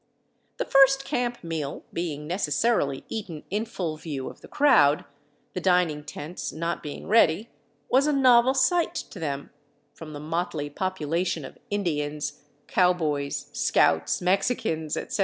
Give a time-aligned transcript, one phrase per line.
[0.57, 5.05] The first camp meal being necessarily eaten in full view of the crowd,
[5.53, 7.51] the dining tents not being ready,
[7.87, 9.51] was a novel sight to them,
[9.93, 15.19] from the motley population of Indians, cowboys, scouts, Mexicans, etc.